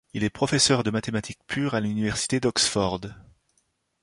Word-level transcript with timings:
Il 0.15 0.23
est 0.23 0.31
professeur 0.31 0.81
de 0.81 0.89
mathématiques 0.89 1.45
pures 1.45 1.75
à 1.75 1.79
l'université 1.79 2.39
d'Oxford. 2.39 3.01